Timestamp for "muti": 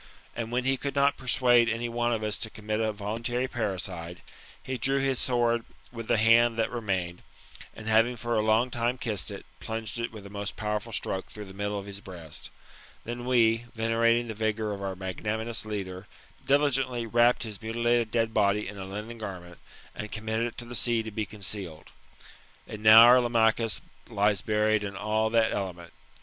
17.61-17.83